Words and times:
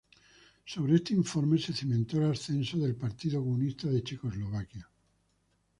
Sobre 0.65 0.95
este 0.95 1.13
informe 1.13 1.59
se 1.59 1.73
cimentó 1.73 2.17
el 2.19 2.31
ascenso 2.31 2.75
del 2.79 2.95
Partido 2.95 3.39
Comunista 3.39 3.87
de 3.87 4.01
Checoslovaquia. 4.01 4.89